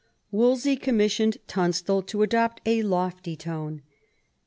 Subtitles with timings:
[0.31, 3.83] Wolsey commissioned Tunstal to adopt a lofty tone.